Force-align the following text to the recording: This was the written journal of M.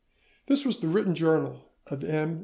This 0.47 0.65
was 0.65 0.79
the 0.79 0.87
written 0.87 1.13
journal 1.13 1.61
of 1.85 2.03
M. 2.03 2.39